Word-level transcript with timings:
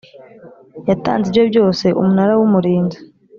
Yatanze 0.87 1.25
ibye 1.29 1.43
byose 1.51 1.85
Umunara 2.01 2.33
w 2.39 2.41
Umurinzi 2.47 2.99